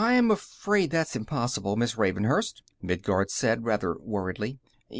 "I'm 0.03 0.31
afraid 0.31 0.89
that's 0.89 1.15
impossible, 1.15 1.75
Miss 1.75 1.95
Ravenhurst," 1.95 2.63
Midguard 2.81 3.29
said 3.29 3.65
rather 3.65 3.95
worriedly. 3.99 4.57